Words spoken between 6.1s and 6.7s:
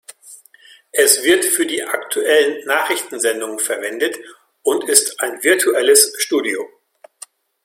Studio.